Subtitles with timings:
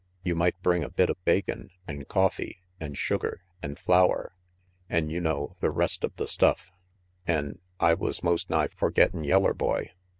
[0.23, 4.33] You might bring a bit of bacon, an' coffee, an' sugar, an' flour,
[4.89, 6.71] an' you know, the rest of the stuff
[7.27, 9.91] an', I was most nigh forgettin' yeller boy.